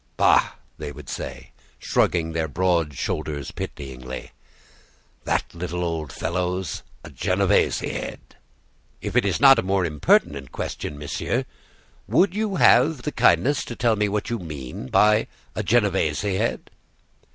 "Bah!" 0.17 0.53
they 0.79 0.91
would 0.91 1.07
say, 1.09 1.51
shrugging 1.77 2.31
their 2.31 2.47
broad 2.47 2.95
shoulders 2.95 3.51
pityingly, 3.51 4.31
"that 5.25 5.53
little 5.53 5.83
old 5.83 6.11
fellow's 6.11 6.81
a 7.03 7.11
Genoese 7.11 7.81
head!" 7.81 8.19
"If 8.99 9.15
it 9.15 9.25
is 9.25 9.39
not 9.39 9.59
an 9.59 9.69
impertinent 9.85 10.51
question, 10.51 10.97
monsieur, 10.97 11.45
would 12.07 12.33
you 12.33 12.55
have 12.55 13.03
the 13.03 13.11
kindness 13.11 13.63
to 13.65 13.75
tell 13.75 13.95
me 13.95 14.09
what 14.09 14.31
you 14.31 14.39
mean 14.39 14.87
by 14.87 15.27
a 15.53 15.61
Genoese 15.61 16.21
head?" 16.21 16.71